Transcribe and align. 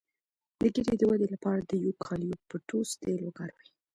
د 0.59 0.61
ږیرې 0.73 0.95
د 0.97 1.01
ودې 1.09 1.27
لپاره 1.33 1.61
د 1.63 1.71
یوکالیپټوس 1.85 2.89
تېل 3.01 3.19
وکاروئ 3.23 3.67